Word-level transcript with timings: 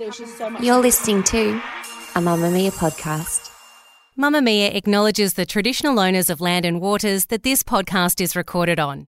You're 0.00 0.78
listening 0.78 1.24
to 1.24 1.50
a 2.14 2.20
Mamamia 2.20 2.70
podcast. 2.70 3.50
Mamamia 4.16 4.72
acknowledges 4.72 5.34
the 5.34 5.44
traditional 5.44 5.98
owners 5.98 6.30
of 6.30 6.40
land 6.40 6.64
and 6.64 6.80
waters 6.80 7.26
that 7.26 7.42
this 7.42 7.64
podcast 7.64 8.20
is 8.20 8.36
recorded 8.36 8.78
on. 8.78 9.06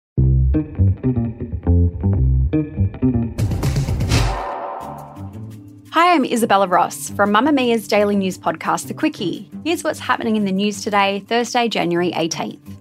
Hi, 5.92 6.14
I'm 6.14 6.24
Isabella 6.24 6.66
Ross 6.66 7.10
from 7.10 7.32
Mamamia's 7.32 7.86
daily 7.86 8.16
news 8.16 8.36
podcast, 8.36 8.88
The 8.88 8.94
Quicky. 8.94 9.48
Here's 9.64 9.84
what's 9.84 10.00
happening 10.00 10.34
in 10.34 10.44
the 10.44 10.52
news 10.52 10.82
today, 10.82 11.20
Thursday, 11.28 11.68
January 11.68 12.10
18th. 12.10 12.79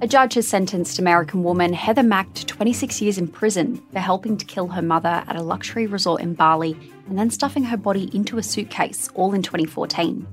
A 0.00 0.06
judge 0.06 0.34
has 0.34 0.46
sentenced 0.46 1.00
American 1.00 1.42
woman 1.42 1.72
Heather 1.72 2.04
Mack 2.04 2.32
to 2.34 2.46
26 2.46 3.02
years 3.02 3.18
in 3.18 3.26
prison 3.26 3.82
for 3.92 3.98
helping 3.98 4.36
to 4.36 4.46
kill 4.46 4.68
her 4.68 4.80
mother 4.80 5.24
at 5.26 5.34
a 5.34 5.42
luxury 5.42 5.88
resort 5.88 6.22
in 6.22 6.34
Bali 6.34 6.76
and 7.08 7.18
then 7.18 7.30
stuffing 7.30 7.64
her 7.64 7.76
body 7.76 8.08
into 8.14 8.38
a 8.38 8.42
suitcase, 8.44 9.08
all 9.16 9.34
in 9.34 9.42
2014. 9.42 10.24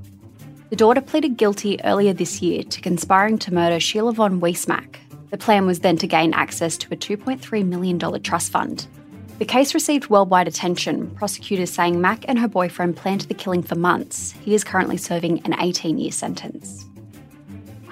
The 0.70 0.76
daughter 0.76 1.02
pleaded 1.02 1.38
guilty 1.38 1.84
earlier 1.84 2.14
this 2.14 2.44
year 2.44 2.62
to 2.62 2.80
conspiring 2.80 3.40
to 3.40 3.52
murder 3.52 3.80
Sheila 3.80 4.14
von 4.14 4.40
Wiesemack. 4.40 4.98
The 5.32 5.38
plan 5.38 5.66
was 5.66 5.80
then 5.80 5.98
to 5.98 6.06
gain 6.06 6.36
access 6.36 6.78
to 6.78 6.94
a 6.94 6.98
$2.3 6.98 7.66
million 7.66 7.98
trust 8.22 8.52
fund. 8.52 8.86
The 9.40 9.46
case 9.46 9.74
received 9.74 10.12
worldwide 10.12 10.48
attention, 10.48 11.10
prosecutors 11.16 11.72
saying 11.72 12.00
Mack 12.00 12.24
and 12.28 12.38
her 12.38 12.48
boyfriend 12.48 12.98
planned 12.98 13.22
the 13.22 13.34
killing 13.34 13.64
for 13.64 13.74
months. 13.74 14.32
He 14.42 14.54
is 14.54 14.64
currently 14.64 14.98
serving 14.98 15.40
an 15.40 15.60
18 15.60 15.98
year 15.98 16.12
sentence. 16.12 16.86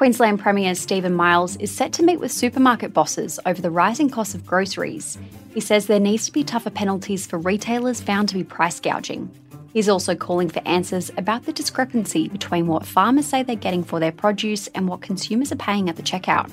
Queensland 0.03 0.41
Premier 0.41 0.75
Stephen 0.75 1.13
Miles 1.13 1.55
is 1.55 1.71
set 1.71 1.93
to 1.93 2.03
meet 2.03 2.19
with 2.19 2.29
supermarket 2.29 2.93
bosses 2.93 3.39
over 3.45 3.61
the 3.61 3.71
rising 3.71 4.09
cost 4.09 4.35
of 4.35 4.45
groceries. 4.45 5.17
He 5.53 5.61
says 5.61 5.87
there 5.87 5.97
needs 5.97 6.25
to 6.25 6.33
be 6.33 6.43
tougher 6.43 6.71
penalties 6.71 7.25
for 7.25 7.39
retailers 7.39 8.01
found 8.01 8.27
to 8.27 8.35
be 8.35 8.43
price 8.43 8.81
gouging. 8.81 9.31
He's 9.71 9.87
also 9.87 10.13
calling 10.13 10.49
for 10.49 10.61
answers 10.67 11.09
about 11.15 11.45
the 11.45 11.53
discrepancy 11.53 12.27
between 12.27 12.67
what 12.67 12.85
farmers 12.85 13.27
say 13.27 13.43
they're 13.43 13.55
getting 13.55 13.81
for 13.81 14.01
their 14.01 14.11
produce 14.11 14.67
and 14.75 14.89
what 14.89 15.01
consumers 15.01 15.53
are 15.53 15.55
paying 15.55 15.87
at 15.87 15.95
the 15.95 16.03
checkout. 16.03 16.51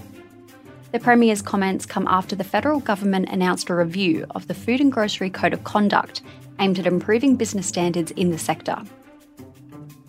The 0.93 1.01
Premier's 1.01 1.43
comments 1.43 1.87
come 1.87 2.07
after 2.07 2.37
the 2.37 2.45
federal 2.45 2.79
government 2.79 3.31
announced 3.31 3.69
a 3.69 3.75
review 3.75 4.27
of 4.31 4.47
the 4.47 4.55
Food 4.55 4.81
and 4.81 4.93
Grocery 4.93 5.29
Code 5.29 5.55
of 5.55 5.65
Conduct 5.65 6.23
aimed 6.61 6.79
at 6.79 6.87
improving 6.87 7.35
business 7.35 7.67
standards 7.67 8.13
in 8.13 8.31
the 8.31 8.39
sector. 8.39 8.81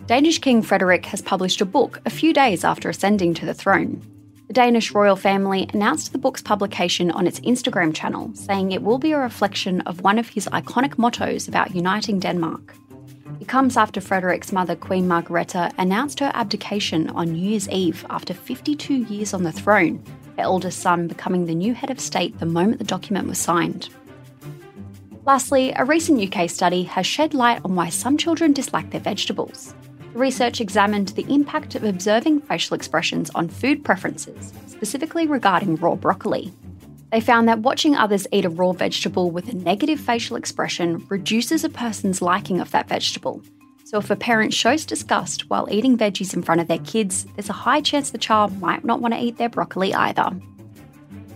Danish 0.06 0.40
King 0.40 0.62
Frederik 0.62 1.06
has 1.06 1.22
published 1.22 1.60
a 1.60 1.64
book 1.64 2.00
a 2.04 2.10
few 2.10 2.32
days 2.32 2.64
after 2.64 2.88
ascending 2.88 3.34
to 3.34 3.46
the 3.46 3.54
throne. 3.54 4.02
The 4.48 4.52
Danish 4.52 4.90
royal 4.90 5.14
family 5.14 5.70
announced 5.72 6.10
the 6.10 6.18
book's 6.18 6.42
publication 6.42 7.12
on 7.12 7.28
its 7.28 7.38
Instagram 7.40 7.94
channel, 7.94 8.34
saying 8.34 8.72
it 8.72 8.82
will 8.82 8.98
be 8.98 9.12
a 9.12 9.18
reflection 9.18 9.80
of 9.82 10.02
one 10.02 10.18
of 10.18 10.28
his 10.28 10.48
iconic 10.48 10.98
mottos 10.98 11.46
about 11.46 11.76
uniting 11.76 12.18
Denmark. 12.18 12.74
It 13.40 13.46
comes 13.46 13.76
after 13.76 14.00
Frederik's 14.00 14.52
mother, 14.52 14.74
Queen 14.74 15.06
Margrethe, 15.06 15.72
announced 15.78 16.18
her 16.18 16.32
abdication 16.34 17.08
on 17.10 17.32
New 17.32 17.50
Year's 17.50 17.68
Eve 17.68 18.04
after 18.10 18.34
52 18.34 18.94
years 19.04 19.32
on 19.32 19.44
the 19.44 19.52
throne, 19.52 20.02
her 20.36 20.42
eldest 20.42 20.80
son 20.80 21.06
becoming 21.06 21.46
the 21.46 21.54
new 21.54 21.74
head 21.74 21.90
of 21.90 22.00
state 22.00 22.38
the 22.40 22.46
moment 22.46 22.78
the 22.78 22.84
document 22.84 23.28
was 23.28 23.38
signed. 23.38 23.88
Lastly, 25.24 25.72
a 25.76 25.84
recent 25.84 26.20
UK 26.20 26.50
study 26.50 26.82
has 26.82 27.06
shed 27.06 27.34
light 27.34 27.60
on 27.64 27.76
why 27.76 27.88
some 27.88 28.18
children 28.18 28.52
dislike 28.52 28.90
their 28.90 29.00
vegetables. 29.00 29.72
The 30.12 30.18
research 30.18 30.60
examined 30.60 31.08
the 31.08 31.26
impact 31.32 31.74
of 31.74 31.84
observing 31.84 32.42
facial 32.42 32.74
expressions 32.74 33.30
on 33.34 33.48
food 33.48 33.82
preferences, 33.82 34.52
specifically 34.66 35.26
regarding 35.26 35.76
raw 35.76 35.94
broccoli. 35.94 36.52
They 37.10 37.20
found 37.20 37.48
that 37.48 37.60
watching 37.60 37.96
others 37.96 38.26
eat 38.30 38.44
a 38.44 38.50
raw 38.50 38.72
vegetable 38.72 39.30
with 39.30 39.48
a 39.48 39.56
negative 39.56 39.98
facial 39.98 40.36
expression 40.36 41.06
reduces 41.08 41.64
a 41.64 41.70
person's 41.70 42.20
liking 42.20 42.60
of 42.60 42.70
that 42.72 42.88
vegetable. 42.88 43.42
So, 43.84 43.98
if 43.98 44.10
a 44.10 44.16
parent 44.16 44.52
shows 44.52 44.84
disgust 44.84 45.48
while 45.48 45.68
eating 45.70 45.96
veggies 45.96 46.34
in 46.34 46.42
front 46.42 46.60
of 46.60 46.68
their 46.68 46.78
kids, 46.78 47.26
there's 47.36 47.50
a 47.50 47.54
high 47.54 47.80
chance 47.80 48.10
the 48.10 48.18
child 48.18 48.60
might 48.60 48.84
not 48.84 49.00
want 49.00 49.14
to 49.14 49.20
eat 49.20 49.38
their 49.38 49.48
broccoli 49.50 49.94
either. 49.94 50.30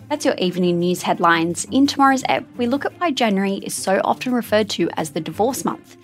That's 0.08 0.24
your 0.24 0.36
evening 0.36 0.78
news 0.78 1.02
headlines. 1.02 1.66
In 1.70 1.86
tomorrow's 1.86 2.24
ep, 2.28 2.46
we 2.56 2.66
look 2.66 2.84
at 2.84 2.98
why 3.00 3.10
January 3.10 3.56
is 3.56 3.74
so 3.74 4.00
often 4.04 4.32
referred 4.32 4.70
to 4.70 4.88
as 4.96 5.10
the 5.10 5.20
divorce 5.20 5.64
month. 5.64 5.96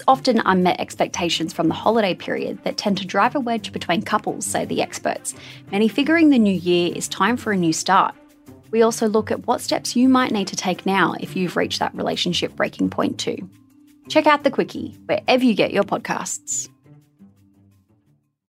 It's 0.00 0.08
often 0.08 0.40
unmet 0.46 0.80
expectations 0.80 1.52
from 1.52 1.68
the 1.68 1.74
holiday 1.74 2.14
period 2.14 2.64
that 2.64 2.78
tend 2.78 2.96
to 2.96 3.06
drive 3.06 3.34
a 3.34 3.40
wedge 3.40 3.70
between 3.70 4.00
couples, 4.00 4.46
say 4.46 4.64
the 4.64 4.80
experts, 4.80 5.34
many 5.70 5.88
figuring 5.88 6.30
the 6.30 6.38
new 6.38 6.54
year 6.54 6.90
is 6.96 7.06
time 7.06 7.36
for 7.36 7.52
a 7.52 7.56
new 7.58 7.74
start. 7.74 8.14
We 8.70 8.80
also 8.80 9.08
look 9.08 9.30
at 9.30 9.46
what 9.46 9.60
steps 9.60 9.94
you 9.94 10.08
might 10.08 10.32
need 10.32 10.48
to 10.48 10.56
take 10.56 10.86
now 10.86 11.16
if 11.20 11.36
you've 11.36 11.54
reached 11.54 11.80
that 11.80 11.94
relationship 11.94 12.56
breaking 12.56 12.88
point 12.88 13.18
too. 13.18 13.50
Check 14.08 14.26
out 14.26 14.42
The 14.42 14.50
Quicky 14.50 14.96
wherever 15.04 15.44
you 15.44 15.52
get 15.52 15.70
your 15.70 15.84
podcasts. 15.84 16.69